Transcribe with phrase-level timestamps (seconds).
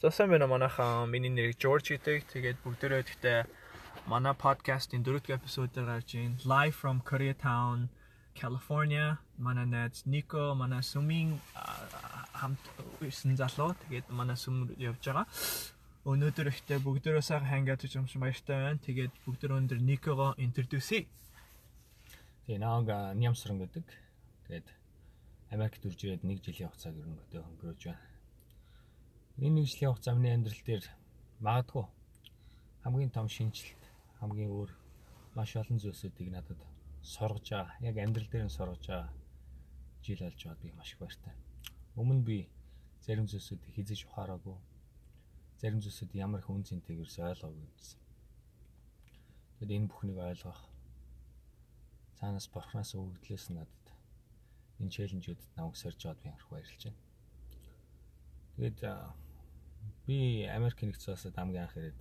[0.00, 2.24] За сайн байна манайхаа миний нэр George гэдэг.
[2.32, 3.38] Тэгээд бүгдээрээ гэхдээ
[4.08, 7.92] манай подкастын дөрөвдүгээр эпизодээр гарч ийн live from Koreatown,
[8.32, 9.20] California.
[9.36, 11.36] Манай найз Nico, манай сүмийн
[12.32, 12.64] хамт
[13.04, 13.76] ирсэн залуу.
[13.84, 15.28] Тэгээд манай сүм явж байгаа.
[16.08, 18.80] Өнөөдөр ихтэй бүгдээрээ сайхан хангаад иж юмш баяртай байна.
[18.80, 21.04] Тэгээд бүгдөө өндөр Nico-го introduce.
[22.48, 22.88] Тэгээ нааг
[23.20, 23.84] Нямсран гэдэг.
[24.48, 24.68] Тэгээд
[25.52, 28.09] Америкт үрж ирээд 1 жилийн хугацааг өнгөтэй хөнгөрөөж байна
[29.40, 30.84] Энэ нэг жилийн хугацаа миний амьдрал дээр
[31.40, 31.86] магадгүй
[32.84, 33.82] хамгийн том шинжилт,
[34.20, 34.70] хамгийн өөр
[35.36, 36.60] маш олон зүйлсүүдийг надад
[37.00, 37.76] сургаж байгаа.
[37.80, 39.08] Яг амьдрал дээр нь сургаж байгаа
[40.04, 41.34] жил болж байгаад би маш их баяртай.
[41.96, 42.38] Өмнө би
[43.04, 44.56] зарим зүйлсүүдийг хизэж ухаараагүй.
[45.60, 48.00] Зарим зүйлсүүд ямар их үн цэнтэйг ерөөсөй ойлгоогүй юмсан.
[49.60, 50.60] Тэгэд энэ бүхнийг ойлгох
[52.16, 53.86] цаанаас бурхнаас өгөгдлөөс надад
[54.80, 57.00] энэ челленжүүдэд намайг сорж аваад би их баярлж байна.
[58.56, 58.78] Тэгээд
[60.06, 62.00] би Америк нэгдсэн улсад хамгийн анх ирээд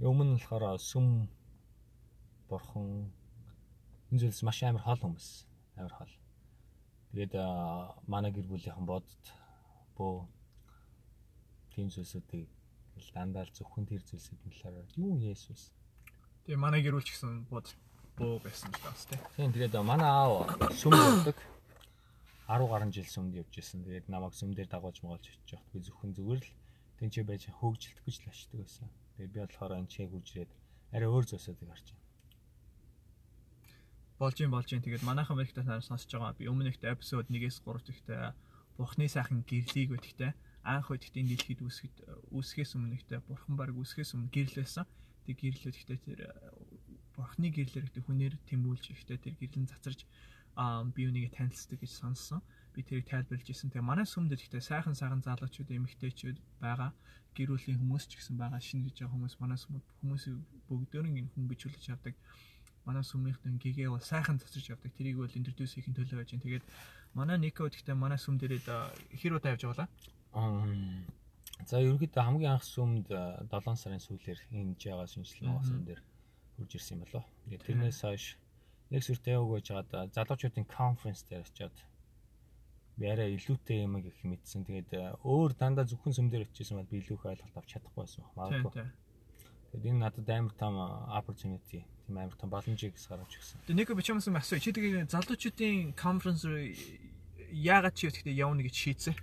[0.00, 1.28] өмнө нь болохоор сүм
[2.48, 3.12] бурхан
[4.10, 5.28] энэ зүйлс маш амар хол хүмүүс
[5.76, 6.14] амар хол.
[7.12, 7.34] Тэгээд
[8.06, 9.24] манай гэр бүлийнхэн бодод
[9.96, 10.24] бөө
[11.74, 12.48] тийм зүйлсүүдийг
[13.14, 15.74] дандаа л зөвхөн тэр зүйлсүүдийн талаар юу Есүс.
[16.46, 17.66] Тэгээ манай гэр бүл ч гэсэн бод
[18.18, 19.50] бөө байсан л бас тийм.
[19.52, 21.38] Тэгээд манай аав сүм болдог
[22.50, 23.86] 10 гаруй жил сүмд явж исэн.
[23.86, 26.50] Тэгээд намайг сүмдэр дагуулж моголж очиж явахт би зөвхөн зүгээр л
[26.98, 28.88] тэнцээ байж хөөгжилт гэж л очдөг байсан.
[29.14, 30.50] Тэгээд би болохоор энэ чиг үрж ирээд
[30.90, 32.06] арай өөр зүйлсүүдийг харж байна.
[34.18, 34.82] Болж юм болж юм.
[34.82, 36.34] Тэгээд манайхан Америкт танаар сонсож байгаа.
[36.34, 38.18] Би өмнө ихтэй эпизод 1-ээс 3 ихтэй
[38.74, 40.34] Бурхны сайхан гэрлийг өгдөгтэй
[40.66, 41.96] анх өдөртийн дэлхийд үүсгэд
[42.34, 44.84] үүсгэхээс өмнө ихтэй Бурхан баг үүсгэхээс өмнө гэрлээсэн.
[45.24, 46.20] Тэг гэрлүүд ихтэй тэр
[47.14, 50.04] Бурхны гэрлэр ихтэй хүнээр тэмүүлж ихтэй тэр гэрлэн цацарч
[50.94, 52.40] би үнийг танилцдаг гэж сонссон.
[52.74, 53.70] Би тэрийг тайлбарлаж ирсэн.
[53.70, 56.94] Тэгээ манай сүмд ихтэй сайхан сайхан залуучууд, эмэгтэйчүүд байгаа.
[57.34, 58.62] Гэр бүлийн хүмүүс ч гэсэн байгаа.
[58.62, 60.36] Шинэ гэж байгаа хүмүүс манай сүмд хүмүүсийг
[60.70, 62.14] бүгдөө ингэ хүн бичүүлж явдаг.
[62.86, 64.90] Манай сүмийнхэн гэгээ бол сайхан цацаж явдаг.
[64.94, 66.30] Тэрийг бол интродюс хийхин төлөө байж.
[66.38, 66.64] Тэгээд
[67.14, 68.62] манай Нико гэхдээ манай сүм дээрээ
[69.18, 69.90] хэр удаа явж байгаа лаа?
[71.66, 76.00] За ерөнхийдөө хамгийн анх сүмд 7 сарын сүүлээр энэ жагаа шинжилгээ авсан дээр
[76.56, 77.24] хурж ирсэн юм болоо.
[77.44, 78.24] Тэгээд тэрнээс хойш
[78.90, 81.76] нэг сүртэй яваг байж хаад залуучуудын конференс дээр очиод
[83.00, 84.66] арай илүүтэй юм их мэдсэн.
[84.66, 88.84] Тэгээд өөр дандаа зөвхөн сүмдэр очижсэн бол би илүү их ойлголт авч чадахгүй байсан магадгүй.
[89.72, 90.74] Тэгээд энэ надад амар том
[91.08, 93.64] opportunity, тийм амар том боломжийг гаргаж өгсөн.
[93.64, 94.60] Тэгээд нэг бичмээс юм асуу.
[94.60, 99.16] Чи тэгээд залуучуудын конференс яагаад чи гэхдээ явна гэж шийдсэн?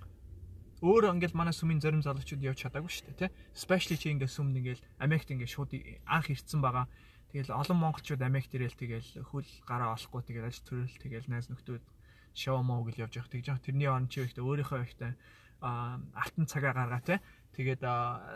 [0.82, 3.30] Өөр ингээл манай сүмийн зарим залуучууд явж чадаагүй шүү дээ, тий?
[3.50, 5.74] Especially чи ингээд сүмд ингээл Америкт ингээд шууд
[6.06, 6.86] анх ирсэн байгаа
[7.28, 11.84] Тэгэл олон монголчууд Америкт ирэл тэгэл хөл гараа олохгүй тэгэл ажил төрөл тэгэл найз нөхдүүд
[12.32, 13.28] шоу моо гэл явж явах.
[13.28, 15.12] Тэгж тэрний он чи ихтэй өөрийнхөө ихтэй
[15.60, 17.20] алтан цагаа гаргаа те.
[17.52, 17.84] Тэгээд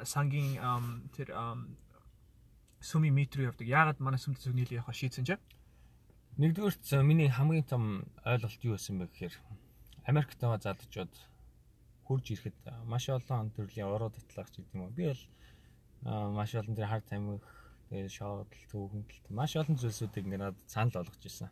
[0.05, 0.61] сангийн
[1.17, 1.33] тэр
[2.83, 3.65] сүми метро явдаг.
[3.65, 5.41] Яагаад манай сүмд зүг нийлээ явах шийдсэн чи?
[6.37, 9.35] Нэгдүгээрт миний хамгийн том ойлголт юу байсан бэ гэхээр
[10.11, 11.15] Америкт байгаа залуучууд
[12.05, 14.97] хурж ирэхэд маш олон төрлийн ороод итлах ч гэдэг юм уу.
[14.97, 15.23] Би бол
[16.35, 17.39] маш олон тэр хард тамхи
[17.93, 21.51] шоодл түүхэнтэлт маш олон зүйлсүүдийг ингээд надад санал болгож ирсэн.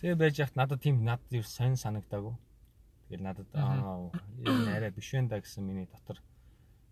[0.00, 2.34] Тэгээ байж яхад надад тийм надад юу сонь санагдаагүй.
[3.08, 4.12] Тэгэл надад аа
[4.44, 6.20] энэ арай биш вэ да гэсэн миний дотор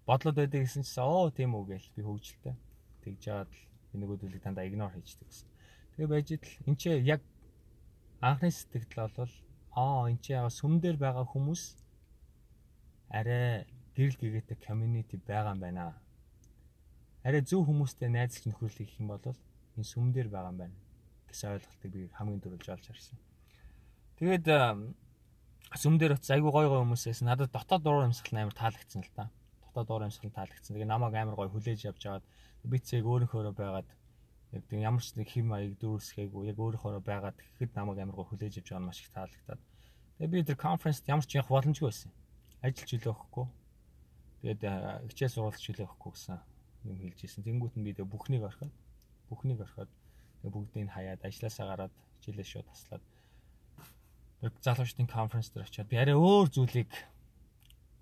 [0.09, 2.55] бодлоод байдаг гэсэн чинь оо тийм үү гээл би хөвгөлтэй.
[3.05, 3.61] Тэгж жаад л
[3.93, 5.49] би нөгөөдөлийг дандаа игнор хийждэг гэсэн.
[5.97, 7.21] Тэгээ байж идэл эн чи яг
[8.25, 9.33] анхны сэтгэл бол
[9.77, 11.63] аа эн чи яга сүм дээр байгаа хүмүүс
[13.13, 15.83] арай гэрэл гэгээтэй community байгаа юм байна
[17.25, 19.25] арай зөв хүмүүстэй найзлж нөхөрлөг гэх юм бол
[19.77, 20.77] энэ сүм дээр байгаа юм байна
[21.31, 23.19] гэсэн ойлголтыг би хамгийн дөрөвж олж харсан.
[24.19, 24.47] Тэгээд
[25.79, 29.31] сүм дээр утас айгүй гой гой хүмүүсээс надад дотоод дуруу юмсгал амар таалагдсан л та.
[29.63, 30.75] Дотоод дуруу юмсгал таалагдсан.
[30.75, 32.25] Тэгээд намайг амар гой хүлээж авч аваад
[32.67, 33.89] би цээг өөрийнхөөрөө байгаад
[34.51, 38.27] яг тийм ямар ч нэг хим маяг дүүрсгээгүй яг өөрийнхөөрөө байгаад тэгэхэд намайг амар гой
[38.27, 39.61] хүлээж авч байгаа нь маш их таалагдаад.
[40.19, 42.11] Тэгээд би тэр конференст ямар ч явах боломжгүй байсан.
[42.61, 43.47] Ажил чөлөө өгөхгүй.
[44.43, 44.61] Тэгээд
[45.09, 46.50] хичээл сургалт чөлөө өгөхгүй гэсэн
[46.85, 47.45] юм хэлж ирсэн.
[47.45, 48.73] Тэнгүүт нь би тэгээ бүхнийг орхиод
[49.29, 49.91] бүхнийг орхиод
[50.41, 53.05] тэгээ бүгдийг хаяад ажилласаа гараад хичээлээ шууд таслаад
[54.65, 56.91] залуучдын конференс дээр очиад би арай өөр зүйлийг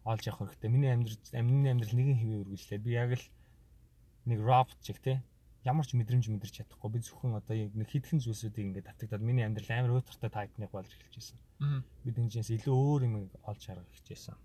[0.06, 0.70] олж явах хэрэгтэй.
[0.70, 3.26] Миний амьдрал миний амьдрал нэгэн хэвээ үргэлжлээд би яг л
[4.30, 5.20] нэг робот чиг те
[5.66, 9.68] ямар ч мэдрэмж мэдэрч чадахгүй би зөвхөн одоо нэг хитгэн зүйлсүүдийг ингээд татагдаад миний амьдрал
[9.74, 11.38] амар өөтөртэй тайпныг болж эхэлж байсан.
[12.06, 14.38] Би дэнжээс илүү өөр юм олж харах хичээсэн.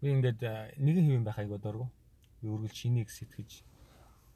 [0.00, 0.40] Би ингээд
[0.80, 2.01] нэгэн хэвэн байх дургу би
[2.42, 3.62] үргэлж шинийг сэтгэж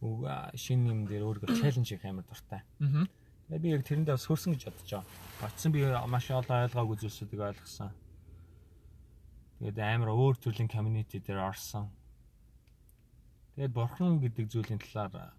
[0.00, 2.62] шинэ юм дээр өөрийгөө чаленж хийх амар дуртай.
[2.80, 3.08] Аа.
[3.48, 5.06] Тэгээ би яг тэрэндээ бас хөрсөн гэж бодож байгаа.
[5.46, 7.90] Очсон би маш олон ойлгоогүй зүйлсүүдийг ойлгосон.
[9.58, 11.88] Тэгээд амар өөр төрлийн community дээр орсон.
[13.56, 15.32] Тэгээд бурхан гэдэг зүйлийн талаар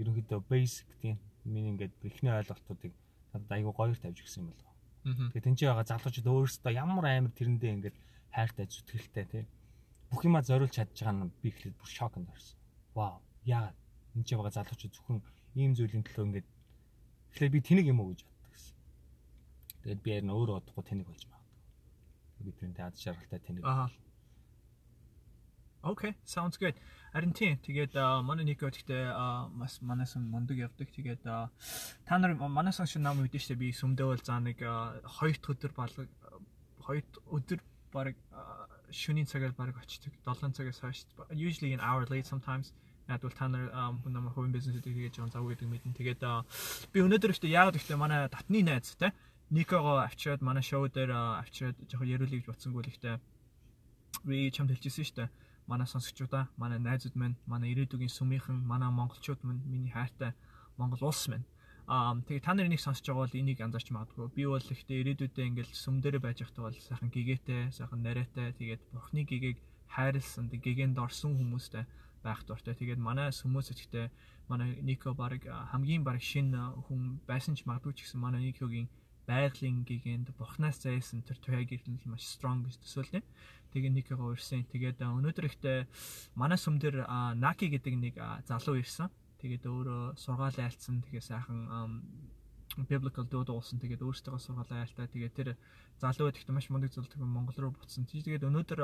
[0.00, 2.92] ерөнхийдөө basic тийм миний ингээд эхний ойлголтуудыг
[3.32, 4.74] надад айгүй гоёр тавьж өгсөн юм болов.
[5.30, 7.96] Тэгээд тэнцээ байгаа залуучууд өөрсдөө ямар амар тэрэндээ ингээд
[8.34, 9.46] хайртай зүтгэлтэй тийм
[10.10, 12.58] бүх юма зориулж чадж байгаа нь би ихлээр бүр шокнд орсон.
[12.94, 13.22] Вау.
[13.46, 13.70] Яа
[14.14, 15.22] энэ ч байгаа залуучууд зөвхөн
[15.54, 16.48] ийм зүйлийн төлөө ингээд
[17.30, 18.76] эхлээд би тэнийг юм уу гэж боддог гэсэн.
[19.82, 22.42] Тэгээд би ярина өөрөө бодохгүй тэнийг болж магадгүй.
[22.44, 23.64] Би тэрнтэй ад шаргалтай тэнийг.
[23.64, 23.88] Аа.
[25.82, 26.76] Okay, sounds good.
[27.12, 27.56] Харин тийм.
[27.64, 29.14] Тэгээд манай Нико гэхдээ
[29.56, 30.92] бас манаас мундаг явдаг.
[30.92, 35.50] Тэгээд та нар манаас шиг нам мэдэн штэ би сүмдээ бол заа нэг хоёр дахь
[35.56, 36.04] өдөр балга
[36.84, 37.60] хоёр өдөр
[37.90, 38.14] баг
[38.92, 40.12] шөнийн цагаар баг очдог.
[40.26, 42.74] 7 цагаас хойш usually an hour late sometimes
[43.10, 43.70] Ядвал та нар
[44.06, 45.98] намайг хувийн бизнесүүд хийж байгаа зав гэдэг мэдэн.
[45.98, 46.22] Тэгээд
[46.94, 49.10] би өнөөдөр ихтэй яагаад ихтэй манай татны найз те
[49.50, 51.10] Никого авчираад манай шоу дээр
[51.42, 53.18] авчираад жоохон яриулъя гэж бодсонгүй л ихтэй
[54.22, 55.30] би чамд хэлчихсэн шүү дээ.
[55.66, 60.38] Манай сонсогчдаа, манай найзууд маань, манай ирээдүгийн сүмийнхэн, манай монголчууд маань, миний хайртай
[60.78, 61.46] Монгол улс маань.
[61.90, 64.30] Аа тэгээ та нар энийг сонсож байгаа бол энийг анзаарч магадгүй.
[64.30, 68.82] Би бол ихтэй ирээдүйдээ ингээл сүм дээр байж байхдаа бол сайхан гэгээтэй, сайхан нарийтай, тэгээд
[68.94, 69.58] бурхны гэгээг
[69.90, 71.84] хайрлсан, гэгээнд орсон хүмүүстэй
[72.22, 72.78] байх дуртай.
[72.78, 74.06] Тэгээд манай хүмүүс ихтэй
[74.46, 78.86] манай Нико баг хамгийн баг шин хүн байсан ч магадгүй ч гэсэн манай Никогийн
[79.26, 83.26] байгалийн гэгэнд бурхнаас зайсан тэр туяаг ирлэн маш strong гэж төсөөлнэ.
[83.74, 84.62] Тэгээ Никого ирсэн.
[84.70, 85.90] Тэгээд өнөөдөр ихтэй
[86.38, 87.02] манай сүм дээр
[87.34, 88.14] Наки гэдэг нэг
[88.46, 89.10] залуу ирсэн.
[89.40, 91.00] Тэгээд өөрөө сургаал айлцсан.
[91.00, 91.64] Тэгээ сайхан
[92.84, 93.80] biblical дууд уусан.
[93.80, 95.08] Тэгээд өөртөө сургаал айлтаа.
[95.08, 95.48] Тэгээд тэр
[95.96, 98.04] залуу ихтэй маш мундаг зүйл тэр Монгол руу буцсан.
[98.04, 98.80] Тэгээд өнөөдөр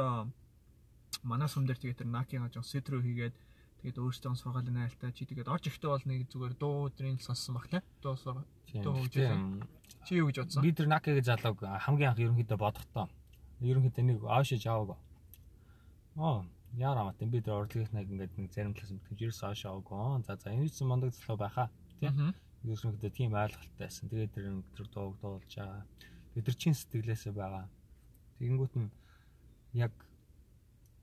[1.29, 3.37] манай сүм дээр тэгээд тэр Накига жоо сэтрүү хийгээд
[3.85, 7.69] тэгээд өөртөө сургаалын айлтаа чи тэгээд орж ихтэй бол нэг зүгээр дуу өдрийн сонссон баг
[7.69, 7.85] тий.
[8.01, 8.49] Дуу сургаал.
[8.73, 9.63] Дуу хөгжүүлсэн.
[10.09, 10.65] Чи юу гэж бодсон?
[10.65, 13.07] Би тэр Накигийн залууг хамгийн анх ерөнхийдөө бодохдоо
[13.61, 14.99] ерөнхийдөө нэг аашиж аваагаа.
[16.17, 16.43] Аа
[16.77, 20.21] яараа мат би тэр урлагийнхныг ингээд нэг заримтлаас мэдгэж ерөөс ааш аваагаа.
[20.29, 21.69] За за энэ ч мондог залуу байхаа
[22.01, 22.13] тий.
[22.69, 24.09] Ерөнхийдөө тийм ойлголттой байсан.
[24.13, 24.47] Тэгээд тэр
[24.77, 25.89] тэр дууг дуулж байгаа.
[26.37, 27.65] Тэгээд тэр чин сэтгэлээсээ байгаа.
[28.39, 28.91] Тэгэнгүүт нь
[29.73, 29.93] яг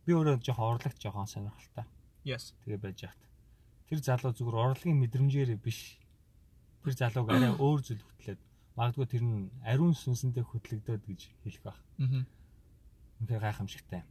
[0.05, 1.85] би өөрөө жоохон урлагч жоохон сонирхолтой.
[2.21, 2.53] Yes.
[2.63, 3.23] Тэгээ байж яхад.
[3.89, 5.97] Тэр залуу зүгээр урлагийн мэдрэмжээр биш.
[6.85, 8.41] Тэр залууг арай өөр зүйл хөтлөөд
[8.77, 11.79] магадгүй тэр нь ариун сүнсэндээ хөтлөгдөөд гэж хэлэх байх.
[11.97, 12.25] Аа.
[13.21, 14.01] Үнэхээр гайхамшигтай.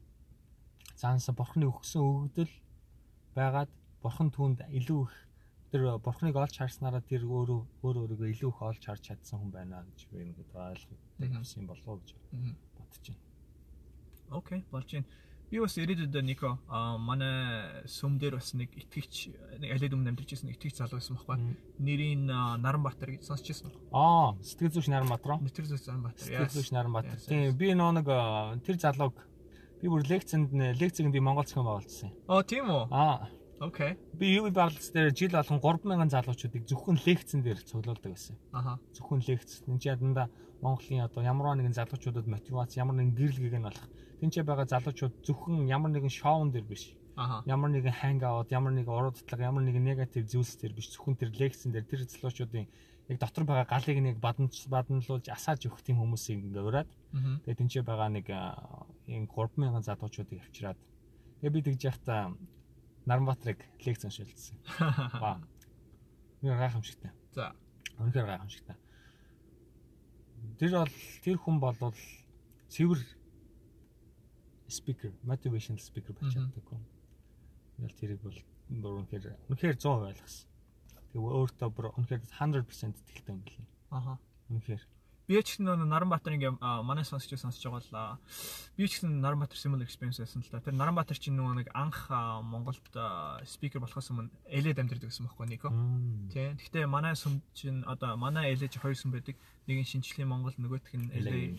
[1.01, 2.55] Цаанасаа бурхны өгсөн өгөгдөл
[3.35, 3.71] байгаад
[4.03, 5.15] бурхан түүнд илүү их
[5.73, 9.81] тэр бурхныг олж харснараа тэр өөрөө өөр өөрийгөө илүү их олж харж чадсан хүн байна
[9.89, 12.11] гэж би ингээд ойлгох юм болов гэж
[12.77, 13.21] бодож байна.
[14.31, 15.09] Окей, болж байна.
[15.53, 20.33] Би бас ирээдүйд Нико а манай сүм дээр бас нэг итгэгч нэг алид өмнө амьдарч
[20.33, 21.57] ирсэн итгэгч залуу байсан байхгүй.
[21.77, 23.81] Нэрийн Наранбаатар гэж сонсчихсан уу?
[23.93, 25.45] Аа, сэтгэл зүйч Наранбаатар?
[25.45, 26.25] Сэтгэл зүйч Наранбаатар.
[26.25, 27.21] Сэтгэл зүйч Наранбаатар.
[27.29, 28.09] Тийм, би нөө нэг
[28.65, 29.13] тэр залууг
[29.83, 32.11] би бүр лекцэнд лекцэнд би Монгол зохион байгуулсан.
[32.31, 32.87] Оо, тийм үү?
[32.95, 33.27] Аа.
[33.59, 33.99] Окей.
[34.15, 38.39] Би юу байгууллагч дээр жил болгон 3000 залуучуудыг зөвхөн лекцэн дээр цуглуулдаг байсан.
[38.51, 38.79] Аха.
[38.95, 39.63] Зөвхөн лекц.
[39.67, 40.31] Энд чи яданда
[40.63, 43.87] Монголын одоо ямар нэгэн залуучуудад мотивац, ямар нэгэн гэрэл гээг нь болох
[44.23, 46.95] Тинчээ байгаа залуучууд зөвхөн ямар нэгэн шоун дээр биш.
[47.19, 47.43] Аха.
[47.43, 50.95] Ямар нэгэн ханг аут, ямар нэгэн уруудатлага, ямар нэгэн негатив зүйлс дээр биш.
[50.95, 52.71] Зөвхөн тэр лекцэн дээр тэр залуучуудын
[53.09, 56.91] яг дотор байгаа галыг нэг баданч баданлуулж асааж өгөх тийм хүмүүсийг ингээ ураад.
[57.45, 58.27] Тэгээ тэнцээ байгаа нэг
[59.09, 60.79] ийм 3000 залуучуудыг авчираад.
[61.41, 62.35] Тэгээ би тэгж яхта
[63.07, 64.57] Наранбаатарыг лекц уншилсан.
[65.19, 65.43] Ба.
[66.43, 67.11] Үнээр гайхамшигтай.
[67.35, 67.51] За.
[67.99, 68.77] Үнээр гайхамшигтай.
[70.59, 71.99] Тэр бол тэр хүн болвол
[72.71, 73.03] цэвэр
[74.71, 76.83] speaker, motivational speaker байж чаддаг хүн.
[77.77, 78.39] Тэгэл тэрийг бол
[78.71, 80.52] бүр үнэхээр үнэхээр 100% ойлгосон.
[81.13, 83.69] Тэгээ өөртөө бүр үнэхээр 100% итгэлтэй юм билий.
[83.93, 84.17] Аха.
[84.49, 84.83] Үнэхээр.
[85.29, 88.19] Би ч гэсэн Наранбаатар ингээ манай сонсч сонсож байгаа л
[88.75, 90.59] би ч гэсэн Наранбаатар similar experience байсан л та.
[90.59, 92.11] Тэр Наранбаатар чинь нөгөө нэг анх
[92.43, 92.83] Монголд
[93.47, 95.71] speaker болохоос өмнө элэд амьдардаг гэсэн байхгүй Нико.
[96.35, 96.53] Тий.
[96.59, 99.39] Гэхдээ манай сүм чинь одоо манай элэж хоёр сүм байдаг.
[99.71, 101.55] Нэг нь шинжлэлийн Монгол нөгөөх нь LA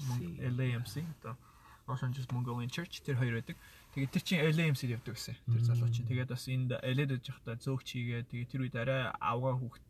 [0.51, 1.39] LAMC одоо
[1.87, 3.57] Los Angeles Mongolian Church тэр хоёр байдаг.
[3.93, 5.35] Тэгээд тэр чинь LAMC-д явдаг гэсэн.
[5.51, 6.07] Тэр залуу чинь.
[6.07, 8.21] Тэгээд бас энд LA-д байхдаа зөөгч хийгээ.
[8.31, 9.83] Тэгээд тэр үед арай авгаа хүүхд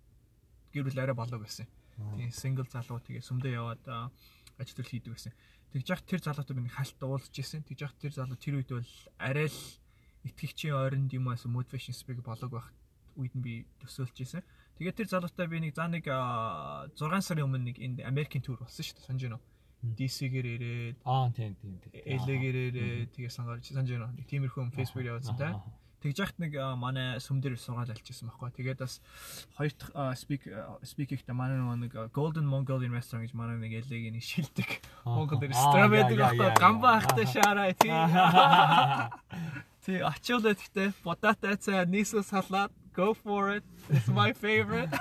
[0.74, 1.70] гэр бүл арай болоо байсан.
[2.18, 3.84] Тэгээд single залуу тэгээд сүмдээ яваад
[4.58, 5.34] ажил төл хийдэг байсан.
[5.74, 7.62] Тэгж яхад тэр залуутай би халт уулзж ирсэн.
[7.66, 9.62] Тэгж яхад тэр залуу тэр үед бол арай л
[10.26, 12.68] итгэгчийн ойронд юм аас motivation speaker болоог байх
[13.18, 14.42] үед нь би төсөөлж ирсэн.
[14.78, 18.82] Тэгээд тэр залуутай би нэг за нэг 6 сарын өмнө нэг энд Америкийн тур болсон
[18.82, 19.06] шүү дээ.
[19.06, 19.46] Санаж байна уу?
[19.84, 21.92] DC-гээр ирээд аа тийм тийм тийм.
[22.24, 24.16] LA-гээр ирээд тэгээ сангаар санаж байна.
[24.16, 25.60] Нэг тиймэрхүү Facebook явуулсан та.
[26.00, 28.52] Тэгж яхад нэг манай сүм дээр сургаал альчихсан байхгүй.
[28.56, 29.04] Тэгээд бас
[29.60, 30.48] хоёр дахь спик
[30.84, 34.84] спикигт манай нэг Golden Mongolian Restaurant гэж манай нэг ялэг нэг шилдэг.
[35.04, 37.92] Монгол дээр стrawberry гахта гамба ахта шаарай тий.
[39.84, 43.64] Тий ачуулаад гэхдээ бодаатай цай нийсүү салаад go for it.
[43.92, 44.92] It's my favorite.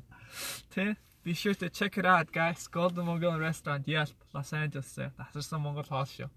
[0.72, 2.68] Тий Be sure to check it out guys.
[2.68, 6.30] Golden Mongolian Restaurant Yelp Los Angeles тасарсан Монгол хоол шүү.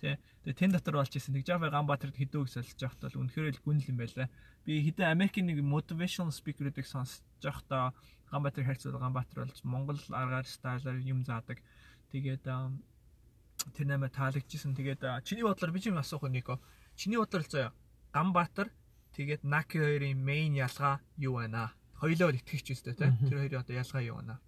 [0.00, 0.18] Тий.
[0.44, 1.32] Тэгээ тэн дотор болж исэн.
[1.32, 4.28] Нэг Жафа Ганбаатарт хэдүүг солиж явахтаа л үнэхээр л гүнл юм байлаа.
[4.68, 7.96] Би хэдэн Америкийн нэг motivational speaker-уудыг сонсож явахдаа
[8.28, 11.64] Ганбаатар харьцуул Ганбаатар болж Монгол аргаар стайлаар юм заадаг.
[12.12, 14.76] Тэгээд тэр нэмэ таалагдчихсан.
[14.76, 16.60] Тэгээд чиний бодлоор би чинь асуух нэгөө.
[17.00, 17.72] Чиний бодлоор заяа
[18.12, 18.68] Ганбаатар
[19.16, 21.77] тэгээд Наки хоёрын main ялгаа юу байна аа?
[21.98, 23.10] Хоёлоо итгэж үстэй тий.
[23.26, 24.38] Тэр хоёрын одоо ялгаа юу байна?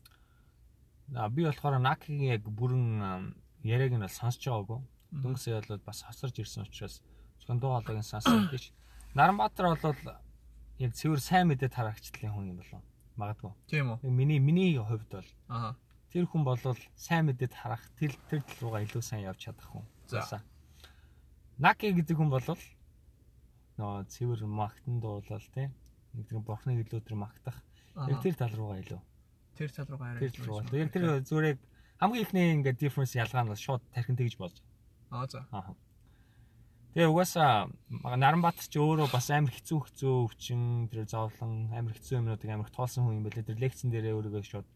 [1.15, 3.35] Аа би болохоор Накигийн яг бүрэн
[3.67, 4.79] яриаг нь бол сонсож байгаагүй.
[5.11, 7.03] Дүнсээ бол бас хосорж ирсэн учраас
[7.43, 8.71] зөвхөн дуу хоолойг сонссон гэж.
[9.19, 9.99] Наранбаатар бол
[10.79, 12.83] яг цэвэр сайн мэдээ тараагчлалын хүн юм болов.
[13.19, 13.53] Магадгүй.
[13.67, 14.07] Тийм үү?
[14.07, 15.75] Миний миний хувьд бол Аа.
[16.15, 16.59] тэр хүн бол
[16.95, 19.83] сайн мэдээ тарах тэр тэр тал руугаа илүү сайн явж чадах хүн.
[20.07, 20.39] За.
[21.59, 25.69] Наки гэдэг хүн бол нөө цэвэр магтан дуулал тий
[26.15, 27.59] нэг тэр бурхныг илүү тэр магтах.
[27.97, 29.01] Яг тэр тал руугаа илүү.
[29.57, 30.21] Тэр тал руу гараад.
[30.21, 31.59] тэр руу яг тэр зүгээр яг
[32.01, 34.57] хамгийн ихний ингээд difference ялгаа нь шууд тархин тэгж болж.
[35.11, 35.47] Аа за.
[35.53, 35.75] аа
[36.91, 37.71] Тэгээ угаасаа
[38.03, 43.07] Наранбаатар ч өөрөө бас амар хэцүү хэцүү өвчин тэр зовлон амар хэцүү юмнуудыг амар тоолсон
[43.07, 43.47] хүн юм байлээ.
[43.47, 44.67] Тэр лекцэн дээрээ өөрийгөө шууд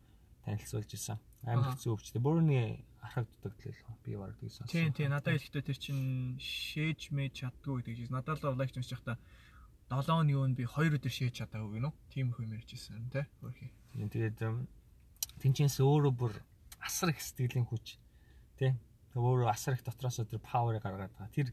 [0.46, 2.22] танилцуулж ирсэн амар хэцүү өвчтэй.
[2.22, 5.98] Бүрний архаг дутагдал би баг тэгсэн Тийм тийм надад хэлэхдээ тэр чин
[6.38, 8.14] шээж мэж чаддгүй гэдэг чинь.
[8.14, 9.18] Надад л лайк уншиж байхдаа
[9.90, 11.92] 7 оны өмнө би 2 өдөр шээж чадаагүй гинөө.
[12.10, 13.24] Тийм их юм ярьжсэн тий.
[13.40, 13.68] Хөрхи.
[13.92, 14.38] Тийм тэгээд
[15.42, 16.32] тэнчэнс өөрөө бүр
[16.80, 17.96] асар их сэтгэлийн хүч
[18.58, 18.72] тий
[19.14, 21.48] өөрөө асар их дотроос тэр паверыг гаргаад байгаа тэр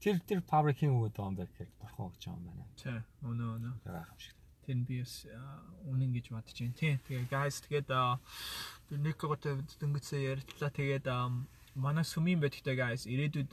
[0.00, 2.98] тэр тэр паверыг хэн өгöd байгаа юм бэ гэхээр бурхан өгч байгаа юм байна Тий.
[3.26, 3.74] Өнөө өнөө.
[4.64, 5.14] тэр би бас
[5.90, 6.78] үнэн гэж бодож байна.
[6.78, 6.96] Тийм.
[7.06, 10.70] Тэгээ guys тэгээд тэр нэг готой дөнгөцөө ярьлаа.
[10.70, 11.06] Тэгээд
[11.74, 13.50] манай сүмийн байдагтай guys ирээдүйд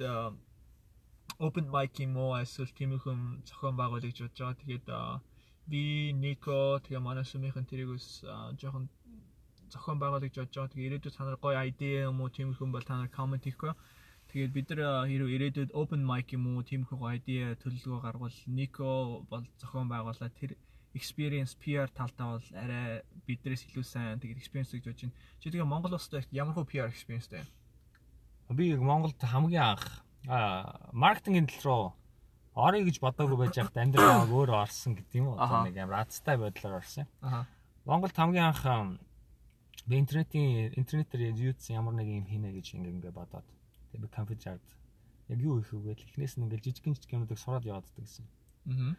[1.40, 3.14] open mic юм уу эсвэл тиймэрхүү
[3.50, 4.60] зохион байгуулах гэж бодож байгаа.
[4.62, 4.86] Тэгээд
[5.70, 5.82] би
[6.24, 8.26] Нико тэгээ манай сүмийнхэн тэрийг ус
[8.60, 8.90] жоохон
[9.70, 10.72] зохион байгуулах гэж бодож байгаа.
[10.74, 13.74] Тэгээ ирээдүйд та нар гоё idea юм уу тиймэрхүү бол та нар comment хийхгүй.
[14.34, 18.90] Тэгээд бид нар хэрэг ирээдүйд open mic юм уу тиймэрхүү гоё idea төлөвлөгөө гаргавал Нико
[19.30, 20.58] бол зохион байгуулаад тэр
[20.98, 25.18] experience PR талтаа бол арай биднээс илүү сайн тэгээд experience гэж бодож байна.
[25.38, 27.46] Чи тэгээ Монгол улстай ямар хөө PR experience дээ?
[28.56, 31.86] би Монголд хамгийн анх а маркетингийн тал руу
[32.56, 35.64] орё гэж бодоогүй байж байхад амьдрал өөрөө орсон гэдэг юм уу Аха.
[35.64, 37.48] нэг амар азтай байдлаар орсон Аха.
[37.86, 38.64] Монголд хамгийн анх
[39.88, 43.48] би интернетийн интернетээр юуцсан ямар нэг юм хийнэ гэж ингээ ингээ бодоод
[43.92, 44.66] тэгээ би компьютерд
[45.32, 48.26] яг юу вэ гэхэл эхнээс нь ингээ жижигэн жижиг юмнуудыг сураад яваад гэсэн.
[48.68, 48.96] Аа.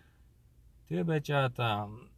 [0.89, 2.09] Тэгээ байжаад ам,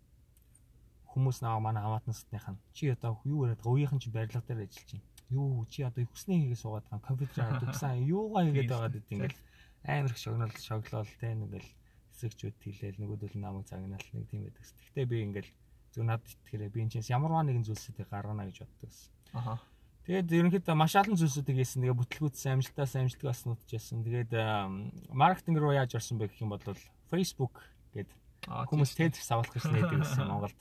[1.11, 5.10] хүмүүс наваа манай хамаатнасных нь чи одоо юу яриад үеийнхэн чи барилга дээр ажиллаж байна.
[5.31, 9.39] Юу чи одоо хүснээ хийгээ суугаад байгаа компьютераар дүгсэн юугаа хийгээд байгаа гэдэг ингээл
[9.87, 11.71] амар их шогнол шоглол те ингээл
[12.11, 14.65] хэсэгчүүд хэлээл нөгөөдөл намайг загнаал нэг тийм байдаг.
[14.67, 15.51] Гэхдээ би ингээл
[15.95, 19.11] зөв над итгэрээ би энэ чинь ямарваа нэгэн зүйлсүүдийг гаргана гэж боддог гэсэн.
[19.39, 19.55] Аха.
[20.05, 21.83] Тэгээд ерөнхийдөө маш олон зүйлсүүдийг хийсэн.
[21.87, 24.03] Тэгээ бүтлгүүцсэн амжилтаас амжилтг бас нутжсэн.
[24.03, 26.63] Тэгээд ам, маркетинг руу яаж орсон бэ гэх юм бол
[27.11, 27.55] Facebook
[27.95, 29.13] гэдэг хүмүүс тийм.
[29.13, 30.59] тедэрс авалах гэж нээдэг гэсэн Монголд.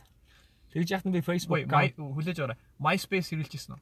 [0.70, 2.60] Тэгж яхад би Facebook хүлээж аваарай.
[2.78, 3.82] MySpace хэрэглэжсэн үү?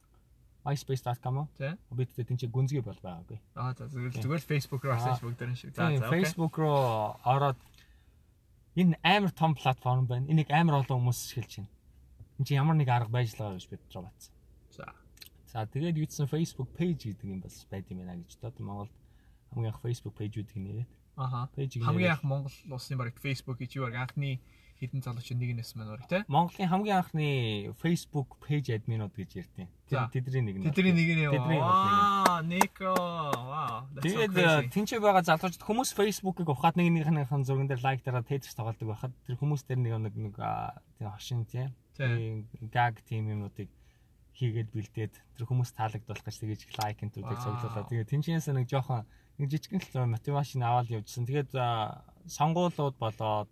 [0.68, 1.48] myspace.com уу?
[1.56, 1.72] Тий.
[1.96, 3.38] Бид тэн чинь гүнзгий бол байгаагүй.
[3.56, 5.72] Аа, за зүгээр зүгээр Facebook руу дээр нь шүү.
[5.72, 6.06] За, Тийм, за.
[6.06, 6.12] окей.
[6.20, 7.58] Facebook руу ороод
[8.76, 10.28] энэ амар том платформ байна.
[10.28, 11.72] Энийг амар олон хүмүүс ашиглаж байна.
[12.38, 14.32] Энд чинь ямар нэг арга байж л байгаа гэж бид руу батсан.
[14.70, 14.86] За.
[15.48, 18.92] За тэгээд юудсан Facebook page гэдэг юм бас байд юм байна гэж бодоод Монголд
[19.50, 21.50] хамгийн анх Facebook page-үүдийг нэрээд Аха.
[21.56, 24.38] Хамгийн анх Монгол улсын баг Facebook гэж юу баг анхны
[24.78, 26.22] хідэн залуучууд нэг нэс маань баг тий.
[26.30, 27.28] Монголын хамгийн анхны
[27.82, 29.50] Facebook page admin-ууд гэж.
[29.90, 30.64] Тэр тэдний нэг нь.
[30.70, 31.22] Тэдний нэг нь?
[31.34, 31.58] Тэдний.
[31.58, 32.38] Аа,
[33.90, 34.70] that's so Тэгээд crazy.
[34.70, 39.12] тэнцээ байгаа залуучууд хүмүүс Facebook-ыг ухаад нэг нэгнийхэн зурган дээр лайк дараад тедэрс тоглодог байхад
[39.26, 42.46] тэр хүмүүс дээр нэг нэг нэг аа, тийм хошин Тий.
[42.70, 43.66] гаг тийм юмнуудыг
[44.38, 47.42] хийгээд бэлдээд тэр хүмүүс таалагдуулах гэж тэгэж лайк энтүүдийг Вау.
[47.42, 49.02] цуглуулаад тэгээд тэнцээс нэг жоохон
[49.42, 51.26] нэг жижигэн л мотивашн аваад явжсэн.
[51.26, 51.50] Тэгээд
[52.30, 53.50] сонгуулиуд болоод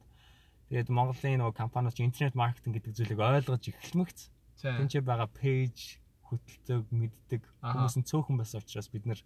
[0.71, 4.21] тэгээд Монголын нөгөө компаниуд интернет маркетинг гэдэг зүйлийг ойлгож эхэлмэгц.
[4.59, 4.73] Тий.
[4.75, 9.21] Тэнцээ байгаа пэйж хөтэлдэг, мэддэг хүмүүс нь цөөхөн байсан учраас бид нэр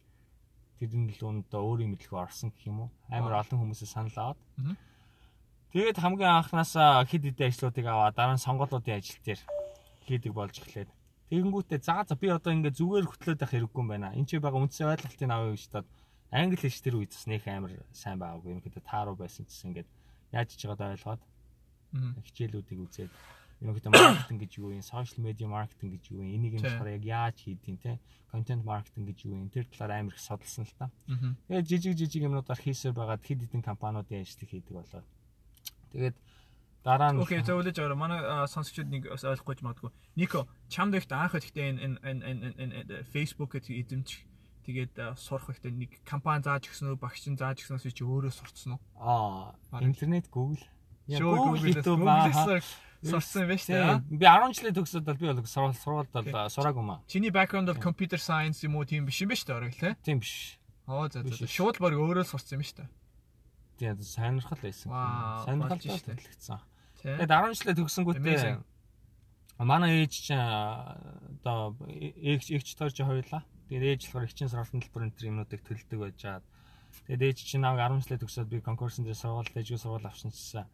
[0.77, 2.91] тэрний луундаа өөрийн мэдлэгээ орсон гэх юм уу.
[3.09, 4.41] Амар олон хүмүүсээс санал аваад.
[5.73, 9.41] Тэгээд хамгийн анханасаа хэд хэдэн ажлуудыг аваад дараа нь сонгуулиудын ажил дээр
[10.05, 10.91] хийдэг болж эхлээд.
[11.31, 14.11] Тэгэнгүүтээ за за би одоо ингээд зүгээр хөтлөөд байх хэрэггүй юм байна.
[14.19, 15.89] Энд чи байгаа үндсэн ойлголтыг авъя гэж бодоод
[16.35, 18.51] англи хэл дээр үйдэс нэх амар сайн байгаагүй.
[18.51, 19.89] Ерөнхийдөө тааруу байсан чинь ингээд
[20.35, 21.23] яаж хийж байгааг ойлгоод.
[21.93, 23.13] Хичээлүүдийг үзээд
[23.61, 27.05] ерөнхийдөө маркетинг гэж юу юм, сошиал медиа маркетинг гэж юу юм, энийг юм болохоор яг
[27.05, 28.01] яаж хийдیں те.
[28.33, 30.89] Контент маркетинг гэж юу юм, тэр талаар амар их судалсан л та.
[31.49, 35.07] Тэгээд жижиг жижиг юмнуудаар хийсээр байгаад хэд хэдэн компаниудын ажлыг хийдэг болоод.
[35.93, 36.17] Тэгээд
[36.81, 38.01] дараа нь Окей, үлээж аваа.
[38.01, 39.93] Манай сонсогчид нэг ойлгохгүй ч магадгүй.
[40.17, 42.23] Нико, чамд ихтэй анх ихтэй энэ энэ энэ
[42.57, 44.25] энэ энэ Facebook гэдэг эзэмч
[44.65, 48.77] тэгээд сурах ихтэй нэг компани зааж өгсөн үү, багш нь зааж өгснөөс чи өөрөө сурцсан
[48.77, 48.81] уу?
[48.97, 50.65] аа интернет Google
[51.11, 52.31] Яа, Шөө Google Google-с YouTube аа.
[52.31, 53.81] Google-с сурсан шүү дээ.
[53.81, 53.99] а?
[54.05, 54.19] Тийм.
[54.21, 57.01] Би 10 жилийн төгсөөд бол би бол сурвалж сурвалж бол сураагүй маа.
[57.09, 59.95] Чиний background бол computer science юм уу тийм биш юм ба шүү дээ орой тий.
[60.05, 60.61] Тийм биш.
[60.87, 61.47] Оо за за.
[61.49, 62.89] Шууд баг өөрөө сурсан юм ба шүү дээ.
[63.81, 64.93] Тийм сонирхол байсан.
[65.49, 66.61] Сонирхол төлөвлөсөн.
[67.01, 67.17] Тий.
[67.17, 68.59] Тэгээд 10 жилээ төгсөнгүүтээ
[69.61, 73.45] манай ээж чинь одоо ээж ээж тойрч хоёулаа.
[73.69, 76.45] Тэгээд ээж болохоор их чинь сургалтын төлбөр энэ төр юмнуудыг төлдөг байж байгаа.
[77.09, 80.65] Тэгээд ээж чинь намайг 10 жилээ төгсөөд би конкурсын дээр сургууль дэжгүй сургууль авсан чижсэн.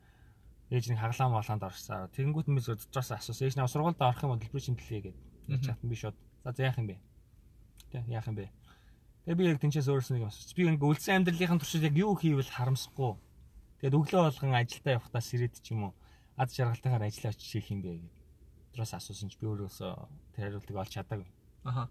[0.70, 2.10] Ээж нэг хаглаан болоонд орсон.
[2.16, 3.46] Тэгэнгүүт би зөвдөөс асуусан.
[3.46, 5.62] Ээж намайг сургуульд орох юм бол чинь төлье гэдэг.
[5.62, 6.16] Чатан би шууд.
[6.42, 6.98] За за яах юм бэ?
[7.94, 8.50] Тэ яах юм бэ?
[9.26, 10.54] Тэгээ би яг тэнцээс өөрөөс нэг асуусан.
[10.58, 13.14] Би ингээ үлдсэн амьдралынхын туршид яг юу хийвэл харамсахгүй.
[13.78, 15.92] Тэгээд өглөө болгон ажилдаа явахдаа сэрэд ч юм уу
[16.36, 18.14] аз жаргалтайгаар ажиллаа очиж хийх юм бэ гэдэг.
[18.76, 19.92] Тэрээс асуусан чи би өөрөөсөө
[20.36, 21.28] тэр хариултыг олж чадаагүй.
[21.64, 21.88] Аха.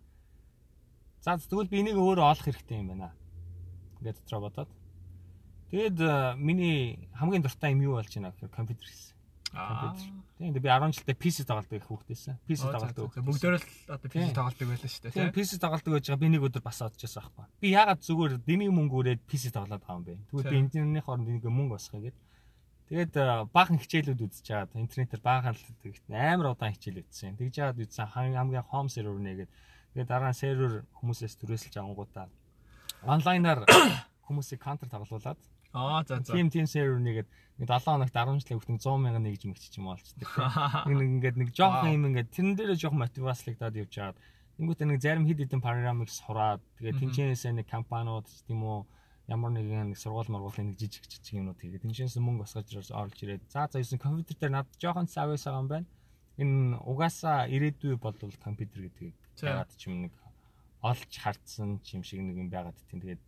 [1.25, 3.10] За тэгвэл би энийг өөрөө олох хэрэгтэй юм байна.
[4.00, 4.70] Ингээд дотроо бодоод.
[5.75, 9.12] Тэгээд э, миний хамгийн дуртай юм юу болж байна гэхээр компьютер гэсэн.
[9.55, 9.91] Аа.
[10.39, 12.39] Тийм би 10 жилдээ PC тоглодог их хүүхдээсэн.
[12.48, 13.12] PC тоглодог.
[13.12, 14.08] Бүгдөө л одоо.
[14.08, 15.36] PC тоглолдог байлаа шүү дээ Тийм тий.
[15.36, 17.46] PC тоглодог байж байгаа би нэг өдөр бас одчихсан байхгүй.
[17.60, 20.15] Би ягаад зүгээр дэмий мөнгө өрөөд PC тоглоод байгаа юм бэ?
[20.32, 20.63] Тэгвэл би Тийм.
[20.63, 22.17] интернетийн хооронд нэг мөнгө босгоё гэд.
[22.86, 23.13] Тэгээд
[23.51, 27.36] баахан хичээлүүд үзэж чаад интернетээр баахан л тэгт амар удаан хичээл үзсэн.
[27.36, 29.51] Тэгж яагаад үзсэн хам- хамгийн home server нэгээд
[29.91, 32.27] тэгээд дараа нь сервер хүмүүсээс түрээсэлж авангуудаа
[33.08, 33.63] онлайнаар
[34.27, 35.39] хүмүүсийг counter тоглуулад
[35.75, 36.32] Аа за за.
[36.32, 37.27] team team server нэгээд
[37.60, 40.29] нэг 7 хоногт 10 жилийн хүүхдэн 100 сая нэгж мэгч юм олчдаг.
[40.88, 44.15] Нэг ингээд нэг жоохон юм ингээд тэрэн дээрээ жоохон мотивацлагдаад явж байгаа.
[44.55, 48.88] Тэнгүүтээ нэг зарим хэд хэдэн програмыг сураад тэгээд тэнцэнээсээ нэг компаниуд ч тийм үү
[49.27, 53.44] ямар нэгэн нэг сургууль маргуулын нэг жижиг жижиг юмнууд тэгээд тэнцэнээс мөнгө босгож орж ирээд
[53.51, 55.88] за за юусэн компьютер дээр над жоохон савьяас байгаа юм байна.
[56.40, 58.79] Энэ угаасаа ирээдүй болвол компьютер
[59.35, 59.48] За.
[59.51, 60.14] яагаад ч юм нэг
[60.79, 63.22] олж хардсан юм шиг нэг юм байгаад тийм тэгээд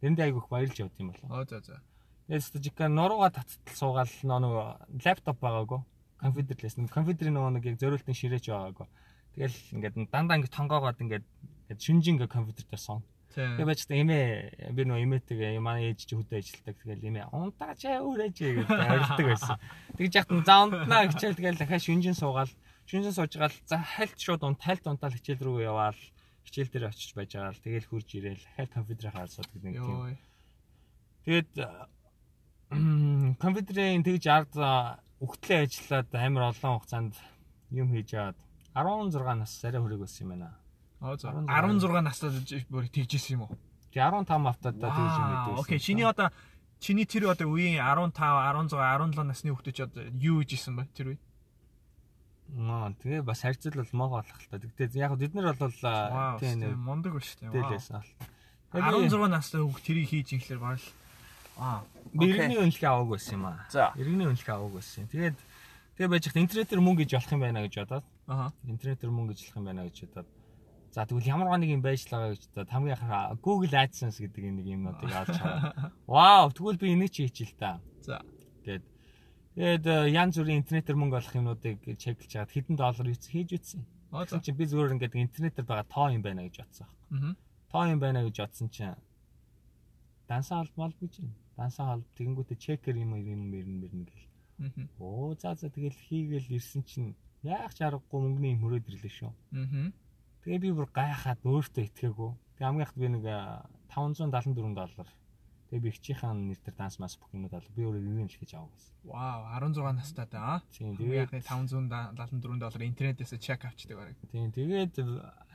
[0.00, 1.40] тэрэнд айгүйх баярлж явд юм болоо.
[1.40, 1.80] Оо за за.
[2.28, 4.66] Яст жика нурууга таттал суугаал нөгөө
[5.04, 5.80] лаптоп байгаагүй.
[6.20, 8.86] Компьютер лээс нэг компьютерийн нөгөө нэг яг зөриөлтний ширээч байгаагүй.
[9.36, 11.26] Тэгэл ингээд дандаа ингээд тонгоогоод ингээд
[11.78, 13.04] шүнжин ингээд компьютер дээр сон.
[13.36, 16.76] Тэгээ байж та эмээ би нөгөө эмээтэйгээ манай ээж чи хөдөө ажилладаг.
[16.80, 19.56] Тэгэл эмээ унтаач өөрөөч гэдэг орилдог байсан.
[20.00, 22.48] Тэгж яхад за унтнаа хичээл тэгэл дахиад шүнжин суугаал
[22.88, 25.98] шүнжин суужгаал за хальт шууд унт хальт унтаал хичээл рүү яваал
[26.46, 30.18] хичээл дээр очиж байж байгаа л тэгэл хурж ирээл дахиад компьютерээ харсаад гэдэг нэг тийм.
[31.26, 31.50] Тэгээд
[33.42, 34.54] компьютерийн тэгж ард
[35.18, 37.14] өгтлээ ажиллаад амар олон хугацаанд
[37.74, 38.38] юм хийж аваад
[39.10, 40.54] 16 нас арай хүрэг байсан юм байна.
[41.18, 41.32] За.
[41.32, 42.30] 16 16 настай
[42.70, 43.58] бүр тэгжсэн юм уу?
[43.90, 45.60] Тэг 15 автадаа тэгж юм мэдээ.
[45.60, 46.30] Окей, чиний одоо
[46.80, 51.18] чиний тэр одоо үеийн 15, 16, 17 насны хүүхдүүд одоо юу хийжсэн бэ тэр үе?
[52.54, 54.58] Маа тэгээ бас харьцал бол мог болох л та.
[54.62, 57.54] Тэгтээ яг бид нар бол тийм тийм нэг мундаг ба шүү дээ.
[57.54, 58.10] дээлээс ал.
[58.70, 60.88] 16 настай хүүхд тэрийг хийж инхлээр баг л
[61.58, 61.82] аа.
[62.14, 63.66] иргэний үнэлгээ аваагүй байсан юм аа.
[63.72, 63.90] За.
[63.98, 65.08] Иргэний үнэлгээ аваагүй байсан.
[65.10, 65.36] Тэгээд
[65.98, 68.46] тэгээ байж хат интернетээр мөнгө гэж болох юм байна гэж бодоод Аха.
[68.68, 70.28] интернетээр мөнгө гэж болох юм байна гэж бодоод
[70.96, 74.64] За тэгвэл ямар нэг юм байж лагаа гэж бодоод хамгийн анх Google AdSense гэдэг нэг
[74.64, 75.92] юмнуудыг олж хараа.
[76.08, 77.80] Вау, тэгвэл би энийг чи хийчихэл та.
[78.00, 78.24] За.
[79.56, 83.80] Тэгээд э, янз бүрийн интернетээр мөнгө олох юмнуудыг чеклж чагаад хэдэн доллар хийж үтсэн.
[84.12, 86.88] Тэгсэн чинь би зүгээр ингээд интернетээр байгаа тоо юм байна гэж бодсон.
[87.08, 87.32] Аа.
[87.72, 89.00] Тоо юм байна гэж бодсон чинь
[90.28, 91.32] дансаа холбоол гэж юм.
[91.56, 94.28] Дансаа холб тэгэнгүүтээ чекер юм юм мэрнэ мэрнэ гэл.
[95.00, 99.32] Оо за за тэгэл хийгээл ирсэн чинь яах ч аргагүй мөнгөний юм хөрөөд ирлээ шүү.
[100.44, 102.30] Тэгээ би бүр гайхаад өөртөө итгээгүй.
[102.60, 105.08] Тэгээ хамгийн ихд би нэг э, 574 доллар.
[105.66, 108.54] Тэгээ би хчийнхаа нэр дээр данс мас бүх юмуд аль би өөрөө иргэн л хийж
[108.54, 108.94] авах гэсэн.
[109.02, 110.62] Вау, 16 настай да.
[110.70, 114.16] Тийм Тэгээд тэгээд 574 доллар интернетээс чек авчдаг барыг.
[114.30, 114.94] тийм тэгээд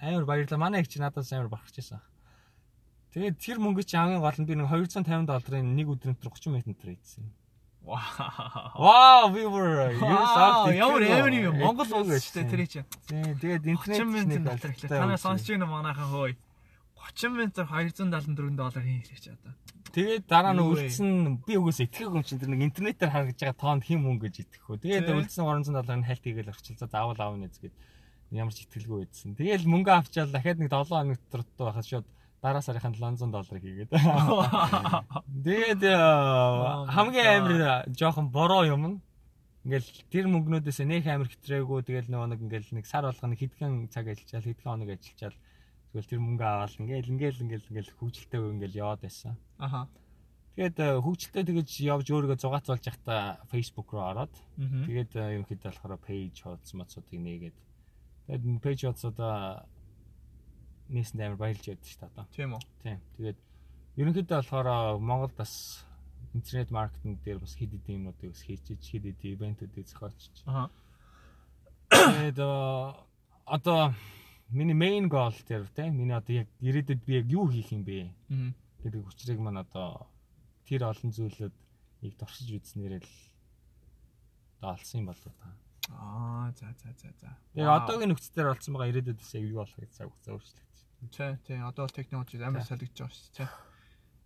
[0.04, 0.60] амар баярлалаа.
[0.60, 2.04] Манай их чи надаас амар бахарчсан.
[3.16, 6.60] Тэгээд тэр мөнгө чи хамгийн гол нь би нэг 250 долларын нэг өдрийн дотор 30
[6.60, 7.32] минутын дотор хийсэн.
[7.82, 8.00] Вау.
[8.78, 12.88] Вау, we were Вау, Ямар амар юм Монгол улс шүү дээ тэр чинь.
[13.08, 14.88] Тийм тэгээд 30 интернет минутын дотор ихлэ.
[14.92, 16.36] Танаа сонсч байна манайхан хөөе.
[17.02, 19.54] 30 минутаар 274 доллар хийлээч одоо.
[19.92, 23.84] Тэгээд дараа нь үлдсэн би үгүйс итгэх юм чинь тэр нэг интернетээр харагдаж байгаа тоонд
[23.84, 24.84] хэм хүн гэж итгэх хөө.
[24.86, 27.76] Тэгээд үлдсэн 300 долларын хальт хийгээл орчилзаа заавал аавна гэд
[28.32, 29.36] ямар ч итгэлгүй байдсан.
[29.36, 32.08] Тэгээд мөнгө авчаал дахиад нэг 7 хоног дотор байхад шууд
[32.40, 33.92] дараа сарынхаа 700 долларыг хийгээд.
[35.46, 35.96] Тэгээд э,
[36.96, 38.98] хамгийн амар жоохон бороо юм нь
[39.68, 44.10] ингээл тэр мөнгнүүдээс нөх амар хэтрээгүй тэгэл нөгөө нэг ингээл нэг сар болгоно хэдхэн цаг
[44.10, 45.38] ажиллачаал хэдхэн хоног ажиллачаал
[45.92, 49.36] тэгэл тэр мөнгө аваад ингээл ингээл ингээл ингээл хөвгөлтэй ингээл яваад байсан.
[49.60, 49.88] Аха.
[50.56, 56.00] Тэгээд э, хөвгөлтэй тэгэж явж өөрийгөө зугаацуулж явахдаа Facebook руу ороод тэгээд э, ерөнхийдөө болохоор
[56.04, 57.58] page хуудас мацуудыг нээгээд
[58.28, 59.68] тэгээд энэ page хуудасудаа
[60.92, 62.26] нээсэнд амар баярлж яддаг шүү дээ одоо.
[62.36, 62.64] Тийм үү.
[62.84, 62.98] Тийм.
[63.16, 63.40] Тэгээд
[63.96, 64.68] ерөнхийдөө болохоор
[65.00, 65.54] Монголд бас
[66.36, 70.36] интернет маркетинг дээр бас хэд хэдэн юмнуудыг бас хийж иж хэд хэдэн ивентүүдийг зохиолчж.
[70.48, 70.72] Аха.
[71.92, 72.52] Тэгээд э,
[73.48, 73.96] одоо
[74.52, 78.12] миний main goal дээр тийм миний одоо яг ирээдүйд би яг юу хийх юм бэ
[78.84, 80.08] гэдэг хүчрийг маань одоо
[80.68, 81.56] тэр олон зүйлүүд
[82.08, 83.12] яг туршиж үзнээр л
[84.60, 85.50] одоо олсон юм болов та.
[85.90, 87.30] Аа за за за за.
[87.56, 90.78] Тэгээ одоогийн нөхцөлөөр олсон байгаа ирээдүйд бас яг юу болох гэж цаг хугацаа өөрчлөгдөж.
[91.12, 91.58] Тий, тий.
[91.58, 93.50] Одоо бол технологи амар солигдож байгаа шүү дээ.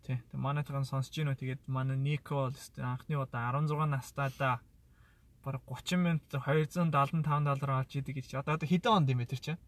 [0.06, 0.18] Тий.
[0.30, 4.60] Тэг манайхаа сонсож гинөө тэгээд манай Нико бол анхны удаа 16 настайдаа
[5.46, 8.36] бараг 30 минут 275 доллар олж идэг гэж.
[8.42, 9.62] Одоо одоо хэдэн онд юм бэ тэр чинь?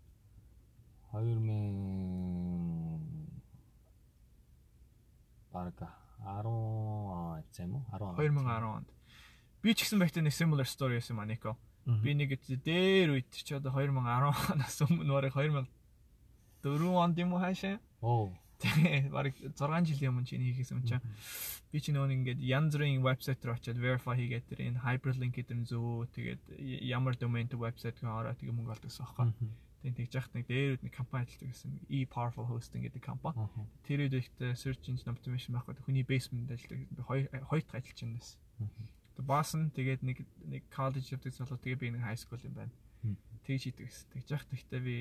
[1.14, 3.00] 2000
[5.52, 5.88] барга
[6.24, 8.90] 10 зэм үү 10 2010 онд.
[9.62, 11.58] Би ч гэсэн байхдаа нэг similar story байсан маа Нико.
[11.86, 15.68] Би нэг дээр үед чи одоо 2010 оноос өмнө бараг 2004
[16.92, 17.80] онд юм уу хаашаа?
[18.02, 21.06] оо Тэгээ бараг 6 жилийн өмнө чинь хийхээс өмнө чинь
[21.70, 25.38] би чи нөгөө нэг ингээд янз бүрийн вебсайт руу очиад verify хийгээд тэр энэ hyperlink
[25.38, 26.42] гэдэг нь зөө тэгээд
[26.90, 29.30] ямар domain to website гоо ороо тэгээ мөнгө олдог гэсэн байхгүй.
[29.88, 33.40] Тэгээд тэгж яхад нэг дээрүүд нэг компани ажилладаг гэсэн e powerful hosting гэдэг компани.
[33.88, 38.20] Тэр үед ихтэй search engine optimization байхгүй хүний basement ажилладаг би хоёр хоёрт ажиллаж байна
[38.20, 38.40] гэсэн.
[39.16, 42.60] Тэгээд босс нь тэгээд нэг нэг college явдаг залуу тэгээ би нэг high school юм
[42.60, 42.76] байна.
[43.48, 44.08] Тэгж хийдэг гэсэн.
[44.12, 44.98] Тэгж яхад ихтэй би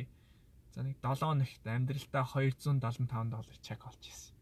[0.71, 4.39] за нэг 7 хоногт амьдралдаа 275 доллар чек олж ирсэн.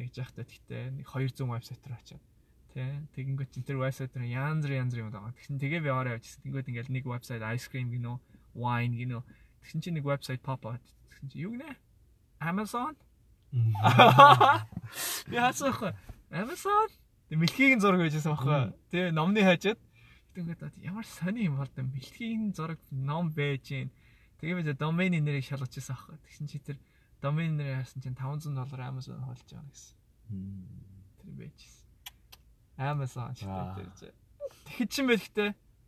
[0.00, 2.24] Тэгж яхад тэгтээ нэг 200 вебсайт руу очиад
[2.72, 5.36] тий тэгэнгүүт чинь тэр вебсайт руу янз бүр янз бүр юм байгаа.
[5.36, 6.40] Тэгсэн тэгээ би ороо явжсэн.
[6.44, 8.16] Тэгэнгүүт ингээл нэг вебсайт ice cream гинөө
[8.56, 9.20] wine гинөө
[9.66, 10.78] тэгсэн чинь нэг вебсайт pop out.
[11.10, 11.74] Тэгсэн чинь юу гинэ?
[12.38, 12.94] Amazon?
[15.26, 15.90] Би хасаахгүй.
[16.30, 16.86] Amazon?
[17.26, 18.70] Тэг мэлхийг зураг байжсэн байхгүй.
[18.94, 19.80] Тэг номны хажууд
[20.38, 23.90] тэгээд ямар сони юм бол тэ мэлхийг зураг ном байж гин.
[24.38, 26.16] Тэгээ би домен нэрийг шалгаж ирсэн байхгүй.
[26.22, 26.78] Тэгсэн чи тэр
[27.18, 29.96] домен нэрийг харсан чинь 500 доллар Amazon хольж байгаа гэсэн.
[31.18, 31.82] Тэр байжсэн.
[32.78, 33.74] Amazon ч Аа.
[33.74, 34.06] тэр чи.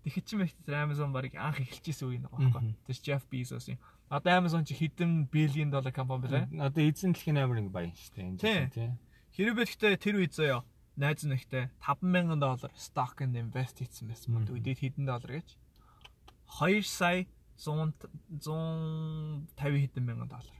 [0.04, 0.24] Тэгэхэд.
[0.24, 2.74] Тэгэхэд чин бэлхтэй тэр Amazon барыг анх эхэлчихсэн үе нэг байхгүй.
[2.86, 3.78] Тэр Jeff Bezos юм.
[4.08, 6.44] Одоо Amazon чи хэдэн биллион доллар компани билээ?
[6.62, 8.56] Одоо эзэн дэлхийн нэг баян шүү дээ энэ Тий.
[8.56, 8.90] жил тий.
[9.36, 10.64] Хэрэв бэлхтэй тэр үе заяа
[10.96, 15.48] найз нэгтэй 50000 доллар stock and invest хийсэн байсан бол үдээд хэдэн доллар гэж
[16.58, 17.26] 2 сая
[17.60, 18.08] 100
[18.40, 20.56] 150 хэдэн мянган доллар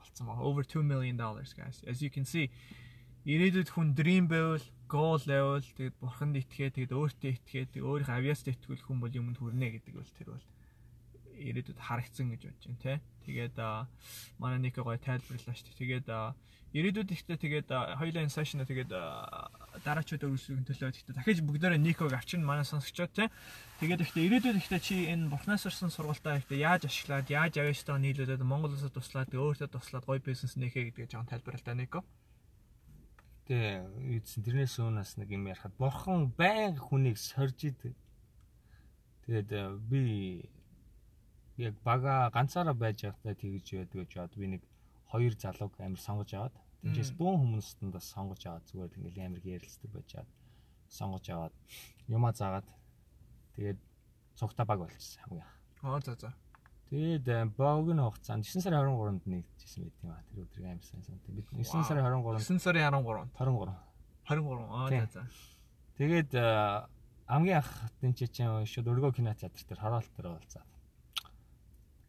[0.00, 0.40] болцсон баг.
[0.40, 1.84] Over 2 million dollars guys.
[1.86, 2.50] As you can see
[3.28, 8.48] ирээдүйд хүн dream байвал goal байвал тэгээд бурханд итгээ тэгээд өөртөө итгээ тэгээд өөрийнхөө авьяаст
[8.48, 10.46] итгэвэл хүн бол юмд хүрнэ гэдэг бол тэр бол
[11.38, 12.94] ирээдүйд харагдсан гэж бодож байна те.
[13.28, 13.56] Тэгээд
[14.40, 15.78] манай нэг гоё тайлбарлаа шүү дээ.
[15.78, 16.08] Тэгээд
[16.72, 19.48] ирээдүйд ихтэй тэгээд аа, хоёулаа энэ сешн тэгээд аа,
[19.84, 23.32] дараачид өргөсрийн төлөө ихтэй дахиж бүгдээрээ Никог авчин манай сонсогчдод те.
[23.80, 28.42] Тэгээд ихтэй ирээдүйд ихтэй чи энэ бурхнаас ирсэн сургалтаа ихтэй яаж ашиглаад яаж авьяастайгаа нийлүүлээд
[28.44, 32.04] Монгол улсад туслаад өөртөө туслаад гоё бизнес нээхэ гэдгийг жоон тайлбарлаа Нико.
[33.48, 33.80] Тэ
[34.12, 37.96] эзэн тэрнээс өмнөөс нэг юм ярахад бурхан байнга хүнийг сорж идэг.
[39.24, 40.44] Тэгээд э, би
[41.56, 44.62] яг бага ганцаараа байж байхдаа тэгж байдаг гэж бод би нэг
[45.08, 49.90] хоёр залууг амар сонгож аваад тиймээс бүүн хүмүүстэн бас сонгож аваад зүгээр ингээл амар ярилцдаг
[49.96, 50.30] байж аваад
[50.92, 51.54] сонгож аваад
[52.06, 52.68] юмаа заагаад
[53.56, 53.80] тэгээд
[54.38, 55.48] цугта баг болчихсон хамгийн.
[55.82, 56.30] Аа за за.
[56.88, 60.24] Тэгээд э, богино хугацаанд 9 сарын 23-нд нэгдэжсэн байт юм аа.
[60.32, 61.34] Тэр өдрийг амар сайн санагдав.
[61.36, 61.84] Бид 9 Вау.
[61.84, 63.76] сарын 23-нд 9 сарын 13-нд 23
[64.28, 65.22] 23 аа за за.
[66.00, 66.44] Тэгээд э,
[67.28, 70.68] хамгийн анх тэнцээ чинь шууд өргөө кино театр дээр хороолт дээр болцаад.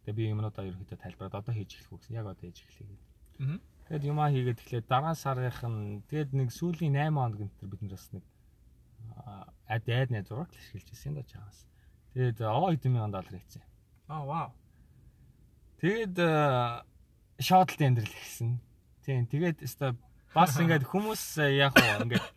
[0.08, 2.16] Тэгээд би юмнуудаа ерөөхдөө тайлбараад одоо хийж эхлэх үү гэсэн.
[2.16, 3.08] Яг одоо хийж эхлэе гэдэг.
[3.90, 7.96] Тэгээд юмаа хийгээд эхлээд дараа сарынх нь тэгээд нэг сүүлийн 8 хоног энэ бид нар
[8.00, 8.24] бас нэг
[9.68, 11.68] ад айд найз зураг ашиглаж ирсэн да чаас.
[12.14, 13.64] Тэгээд оо хэдэн мянган доллар хийцэн.
[14.08, 14.50] Аа вау.
[15.80, 16.16] Тэгээд
[17.40, 18.60] шотлт амьдрал гэсэн.
[19.08, 19.96] Тийм тэгээд өстой
[20.36, 22.28] бас ингээд хүмүүс э, яг уу ингээд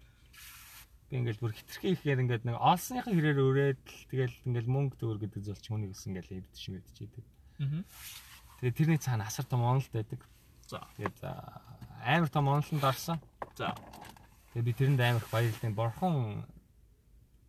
[1.11, 5.19] би ингээд бүр хитрхи ихээр ингээд нэг олсныхаа хэрээр өрөөд л тэгэл ингээд мөнгө төгөр
[5.27, 7.25] гэдэг зүйл ч хүнийг гэсэн ингээд эвдэж мэдж идэг.
[7.61, 7.83] Мгм.
[8.63, 10.25] Тэгээд тэрний цаана асар том онолт байдаг.
[10.65, 10.81] За.
[10.97, 11.61] Тэгээд а,
[12.01, 13.19] амар том онолтонд орсон.
[13.59, 13.77] За.
[14.57, 15.77] Тэгээд би тэрэнд амар их баярлалаа.
[15.77, 16.47] Борхон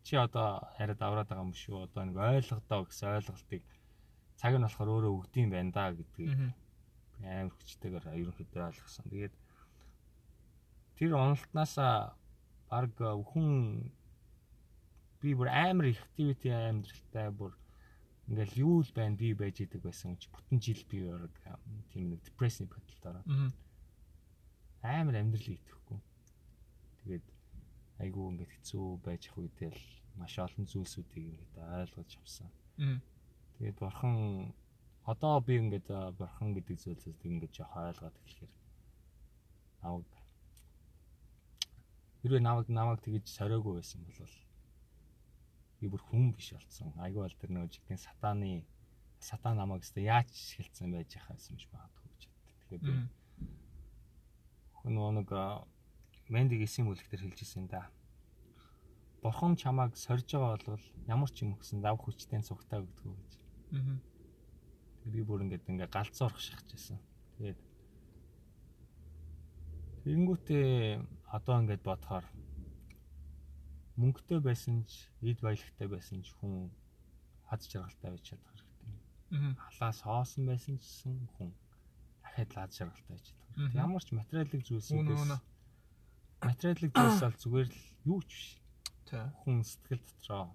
[0.04, 1.88] чи одоо яриад аваад байгаа юм шүү.
[1.88, 3.64] Одоо нэг ойлгодоо гэсэн ойлголтыг
[4.40, 6.50] цаг нь болохоор өөрөө өгдөм байх да гэдгийг Мгм.
[7.24, 9.04] амар хүчтэйгээр ерөнхийдөө ойлгосон.
[9.10, 9.34] Тэгээд
[10.98, 12.14] тэр уналтнаасаа
[12.70, 13.90] баг хүн
[15.22, 17.52] би бүр амар activity амьдралтай бүр
[18.28, 21.32] ингээл юу л байна би байж идэг байсан чи бүтэн жил би яг
[21.92, 23.24] тийм нэг depressive бодолд ороо.
[24.84, 25.98] Амар амьдрал итгэхгүй.
[27.04, 27.26] Тэгээд
[28.04, 29.82] айгүй ингээд хэцүү байж ах үедээ л
[30.20, 32.48] маш олон зүйлсүүдийг ингээд ойлгож авсан.
[33.58, 34.54] Тэгээд бурхан
[35.04, 35.88] одоо би ингээд
[36.18, 38.52] бурхан гэдэг зүйлсээс ингээд жоох ойлгоод эхлэхээр
[39.84, 40.08] намайг
[42.24, 44.34] хэрвээ намайг намайг тэгж сориогүй байсан бол
[45.80, 46.88] би бүр хүн биш болсон.
[46.96, 48.64] Айгүй бол тэр нөгөө жигдэн сатаны
[49.20, 52.54] сатан намайг өстө яаж шилжсэн байж яхаасан гэж магадгүй гэж боддог.
[52.56, 52.92] Тэгэхээр би
[54.80, 55.28] хүн нэг
[56.32, 57.92] мендиг эсийн бүлэгтэр хэлж ирсэн да.
[59.20, 63.43] Бурхан чамайг сорж байгаа бол ямар ч юм өгсөн дав хүчтэй цугтаа өгдөг гэж.
[63.74, 63.98] Аа.
[65.12, 66.98] Би бүр ингээд ингээ галзуурах шахажсэн.
[67.38, 67.60] Тэгээд
[70.04, 71.00] Тэгэнгүүтээ
[71.32, 72.26] одоо ингээд бодохоор
[73.96, 76.68] мөнгөтэй байсан ч, эд баялагтай байсан ч хүн
[77.48, 79.56] хад жаргалтай байж чадах хэрэгтэй.
[79.64, 81.56] Халаас хоосон байсан ч хүн
[82.20, 83.72] дахиад лад жаргалтай байж чадах.
[83.72, 85.00] Ямар ч материалын зүйлсээс
[86.44, 88.46] материалын зүйлс бол зүгээр л юу ч биш.
[89.40, 90.52] Хүн сэтгэл дотроо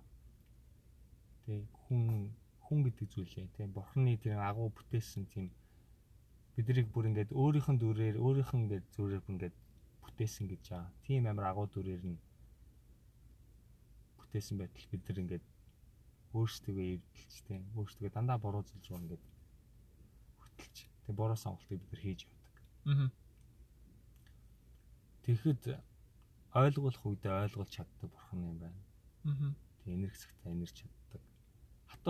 [1.50, 2.30] тэг хүн
[2.70, 5.50] хүн гэдэг зүйлээ тийм бурхны тийм агуу бүтээсэн тийм
[6.54, 9.56] биднийг бүр ингээд өөрийнх нь дүрээр өөрийнх нь ингээд зүрээр ингээд
[10.06, 10.94] бүтээсэн гэж байгаа.
[11.02, 12.22] Тийм амар агуу дүрээр нь
[14.22, 15.46] бүтээсэн байтал бид нар ингээд
[16.38, 19.24] өөрсдөө эвдэлж тийм өөрсдөө дандаа буруу зүйл рүү ингээд
[20.46, 22.56] хөтлж тийм буруу сонголтыг бид нар хийж явдаг.
[22.86, 23.10] Аа.
[25.26, 25.64] Тэгэхэд
[26.54, 28.82] ойлгуулах үедээ ойлгуулж чаддаг бурхан юм байна.
[29.26, 29.58] Аа.
[29.82, 30.86] Тэг энерги цагтаа энерги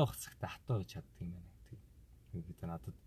[0.06, 1.50] байх цагтаа хатуу байж чаддаг юм байна.
[2.32, 2.98] Тэг бид надад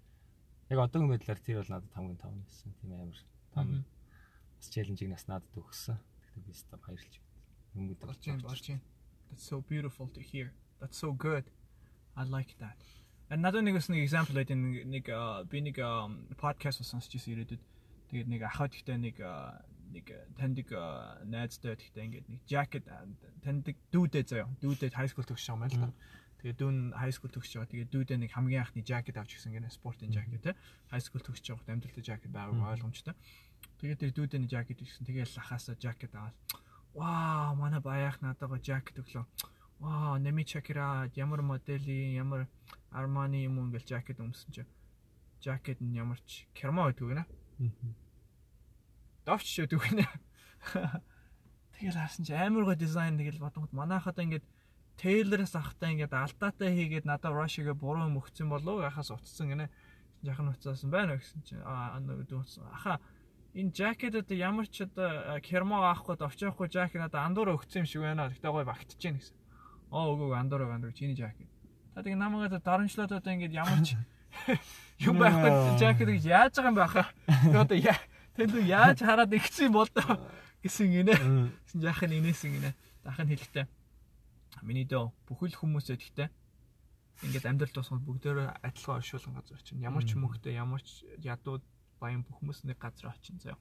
[0.71, 2.71] яг одоогийн байдлаар тэр бол надад 5-ын 5 байсан.
[2.81, 3.21] Тийм амар
[3.55, 3.85] том
[4.63, 5.99] бас челленжийг нас надад өгсөн.
[5.99, 7.31] Тэгэхээр би өстө баярлж байна.
[7.75, 8.83] Хүмүүд болж байна, болж байна.
[9.29, 10.53] That's so beautiful to hear.
[10.81, 11.45] That's so good.
[12.17, 12.79] I like that.
[13.33, 15.07] Надад нэг нэг example гэдэг нэг
[15.51, 15.77] би нэг
[16.37, 17.63] podcast сонсч ирсэн ирээдүйд.
[18.13, 19.17] Тэгээд нэг ахад ихтэй нэг
[19.93, 20.69] нэг таньдаг
[21.25, 22.85] найзтай гэхдээ ингээд нэг jacket
[23.41, 24.49] таньдаг дүүдээ заяа.
[24.61, 25.93] Дүүдээ high school байгаа юм байна л да.
[26.43, 27.71] Тэгээ дүүн high school төгсөж байгаа.
[27.71, 30.59] Тэгээ дүүдээ нэг хамгийн анхны jacket авч гисэн гэнэ спортын jacket те.
[30.91, 33.15] High school төгсөж байгаад амьдралтай jacket байгааг ойлгомжтой.
[33.79, 35.07] Тэгээ тэр дүүдээ нэг jacket гисэн.
[35.07, 36.35] Тэгээ лахаасаа jacket аваад
[36.99, 39.23] ваа манай баяах надад jacket өглөө.
[39.79, 42.51] Ваа нэмий чекера ямар моделийн ямар
[42.91, 44.63] Armani юм ингээл jacket өмсөн чи.
[45.41, 47.25] Jacket нь ямар ч кермо гэдэг гэнэ.
[49.25, 50.05] Довч шөдөг гэнэ.
[51.79, 54.45] Тэгэл харсан чи амар го дизайн тэгэл бодонгод манайхад ингээд
[55.01, 59.67] Тейлерээс ахтай ингээд алдаатай хийгээд надад Рашигээ буруу юм өгсөн болов яхаас утсан гинэ.
[60.23, 62.63] Жахан уцаасан байна гэсэн чинь аа дүүсэн.
[62.71, 63.01] Аха
[63.55, 68.31] энэ жакетод ямар ч одоо кермо авахгүй овчоохгүй жакет надад андуур өгсөн юм шиг байна.
[68.31, 69.37] Тэгтээ гой багтж гин гэсэн.
[69.91, 71.51] Оо үгүй андуур андуур чиний жакет.
[71.95, 73.99] Та тэг намайг дарамжлаад одоо ингээд ямар ч
[75.09, 77.05] юм байхгүй жакетыг яаж байгаа юм баха.
[77.53, 77.99] Одоо яа
[78.37, 79.91] тэнд яаж хараад игсэн бол
[80.63, 81.15] гэсэн гинэ.
[81.67, 82.71] Гэсэн жахан инээсэн гинэ.
[83.05, 83.67] Дахин хэлэхдээ
[84.61, 86.29] Миний дөө бүхэл хүмүүсээ гэхдээ
[87.25, 89.87] ингээд амьдрал тусгал бүгдөө адилхан оршуулган газар очино.
[89.88, 91.65] Ямар ч мөнгөтэй, ямар ч ядууд
[91.97, 93.59] баян бүх хүмүүс нэг газар очино заяа.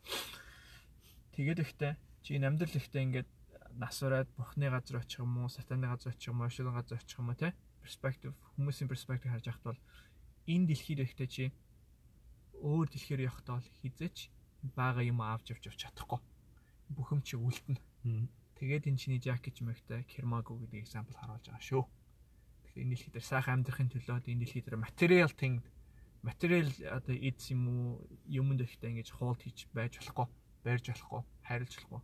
[1.38, 1.94] Тэгээд ихтэй
[2.26, 3.30] чи энэ амьдрал ихтэй ингээд
[3.78, 7.20] нас ураад бурхны газар очих юм уу, сатаны газар очих юм уу, оршуулган газар очих
[7.22, 7.54] юм уу те?
[7.82, 9.82] Перспектив хүмүүсийн перспектив харж байхад бол
[10.50, 11.44] энэ дэлхийд ихтэй чи
[12.62, 14.30] өөр дэлхийр явахдаа бол хизээч
[14.76, 16.20] бага юм авч явж авч чадахгүй.
[16.90, 17.80] Бүх юм чи үлдэнэ.
[18.62, 21.82] Тэгээд энэ чиний жакет мэгтэй кермаго гэдэг example харуулж байгаа шүү.
[21.82, 25.66] Тэгэхээр энэ дэлхий дээр сайхан амьдрахын төлөө энэ дэлхий дээр материал тэнд
[26.22, 30.30] материал одоо эдс юм уу юмд ихтэй ингэж хуулт хийж байж болохгүй,
[30.62, 32.02] барьж болохгүй, хайрлж болохгүй.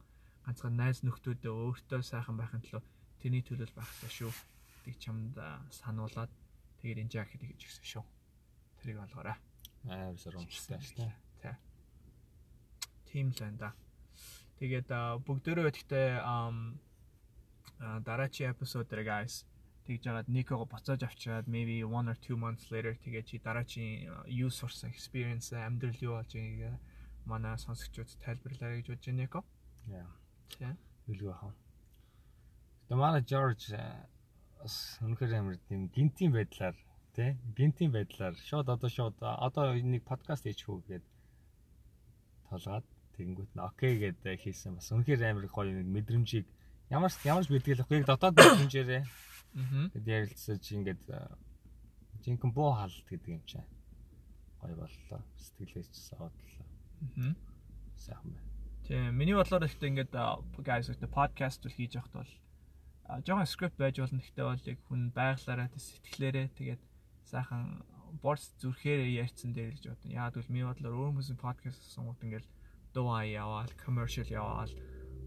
[0.50, 2.82] Ганцхан найз нөхдөөдөө өөртөө сайхан байхын төлөө
[3.22, 4.34] тэрний төлөөл байх хэрэгтэй шүү.
[4.82, 5.38] Тэг чамд
[5.70, 6.34] сануулад
[6.82, 8.06] тэгээд энэ жакет гэж гисэн шүү.
[8.82, 9.38] Тэрийг олгоорой.
[11.06, 11.14] Аа.
[11.38, 11.54] Тэ.
[13.06, 13.70] Тим л энэ да.
[14.58, 14.90] Тэгээд
[15.26, 16.08] бүгдөө гэхдээ
[18.08, 19.46] дараачийн эпизод дээр guys
[19.86, 24.50] тэгж жагаад Никого буцааж авчираад maybe 1 or 2 months later тэгээ чи дараачийн юу
[24.50, 26.82] сурсан experience амьдрал юу болж байгааг
[27.26, 29.40] манай сонсогчдод тайлбарлаарай гэж бодож байна Нико.
[29.88, 30.10] Яа.
[30.58, 30.76] Тийм.
[31.08, 31.54] Үлгүй хаа.
[32.90, 33.66] Тэгээ манай George
[34.58, 36.76] бас үнэхээр амар тийм гинтийн байдлаар
[37.16, 41.06] тий гинтийн байдлаар шууд одоо шууд одоо нэг подкаст хийчих үү гээд
[42.50, 46.46] толгойд Тэнгүүт нь окей гэдэг хийсэн бас үнэхээр амар гоё нэг мэдрэмжийг
[46.94, 51.02] ямар ч ямар ч бэлтгэл авахгүй дотоод мэдрэмжээрээ аа тэгэд ярилцаж ингээд
[52.22, 53.66] жинхэнэ буу хаалт гэдэг юм чинь
[54.62, 55.22] гоё боллоо.
[55.38, 56.66] Сэтгэлээс ч соодлоо.
[57.02, 57.36] Мгм.
[57.96, 58.48] Сайхан байна.
[58.86, 62.34] Тийм миний бодлоор ихтэй ингээд а, guys ихтэй подкаст бол хийж явахд бол
[63.10, 66.82] а, жоохон скрипт байж болно гэхдээ бол яг хүн байглаараа сэтгэлээрээ тэгээд
[67.26, 67.84] сайхан
[68.22, 70.12] борс зүрхээрээ ярьсан дээр гэж бодсон.
[70.12, 72.48] Яг бол миний бодлоор өөр хүмүүсийн подкаст сонгоод ингээд
[72.94, 74.72] дуу аа яваал, commercial яваал,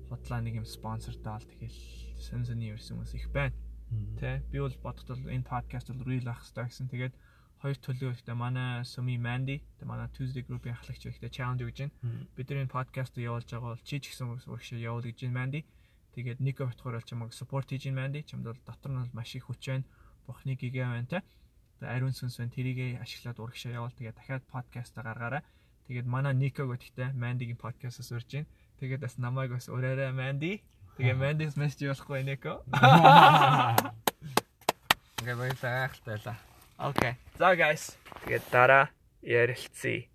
[0.09, 1.79] хутлаа нэг юм спонсор даал тэгэл
[2.19, 3.57] сэн сэний ярьсан хүмүүс их байна.
[4.21, 6.91] Тэ би бол бодоход бол энэ подкаст бол real ах хэрэгтэй гэсэн.
[6.91, 7.15] Тэгээд
[7.61, 11.95] хоёр төлөв ихтэй манай Sumi Mandy тэ манай Tuesday group-ийн ахлагч ихтэй challenge өгж байна.
[12.37, 15.61] бидний подкаст явуулж байгаа бол чи ч гэсэн урагшаа явуул гэж байна Манди.
[16.15, 18.25] Тэгээд Нико битгаар бол чамайг support хийж байна Манди.
[18.25, 19.85] Чамд бол дотор нь маш их хүч байна.
[20.27, 21.21] Бурхны гэгээ байна те.
[21.79, 22.55] Тэгээд ариун сүнс байна.
[22.57, 23.95] Тэрийгээ ашиглаад урагшаа явуул.
[23.99, 25.43] Тэгээд дахиад подкаста гаргаарай.
[25.91, 28.47] Тэгээд манай Нико гэдэгтэй Мандигийн подкастаас урьж байна.
[28.79, 30.63] Тэгээд бас намайг бас ураарай Манди.
[30.95, 32.63] Тэгээд Мандис мессеж явуулахгүй Нико.
[35.19, 36.39] Ингээ баярлалаа гайхалтай байлаа.
[36.79, 37.19] Okay.
[37.35, 37.99] За guys.
[38.23, 40.07] Тэгээд дараа ярилцъя.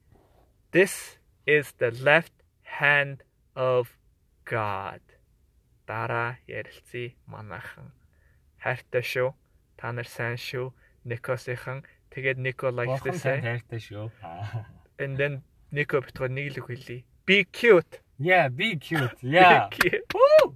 [0.71, 2.31] This is the left
[2.79, 3.27] hand
[3.59, 3.99] of
[4.47, 5.03] God.
[5.83, 7.91] Дараа ярилцъя манайхан.
[8.63, 9.35] Хайртай шүү.
[9.75, 10.71] Та нар сайн шүү.
[11.03, 11.83] Никосийнхан
[12.15, 14.07] тэгээд Нико like Бохон this сайн хайртай шүү.
[15.03, 15.43] And then
[15.75, 17.03] Nico битгаар нэг л үг хэлье.
[17.27, 17.99] Be cute.
[18.17, 19.11] Yeah, be cute.
[19.19, 19.67] Yeah.
[20.15, 20.55] Woo!